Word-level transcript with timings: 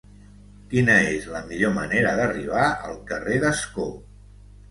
Quina 0.69 0.93
és 1.09 1.27
la 1.33 1.41
millor 1.51 1.75
manera 1.75 2.15
d'arribar 2.21 2.63
al 2.87 2.99
carrer 3.13 3.39
d'Ascó? 3.45 3.87